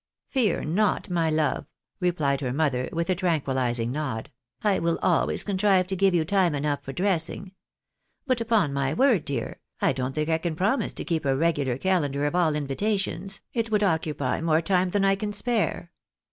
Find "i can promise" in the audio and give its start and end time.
10.29-10.93